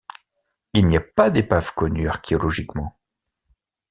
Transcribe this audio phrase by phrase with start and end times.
[0.73, 2.97] Il n'y a pas d'épave connus archéologiquement.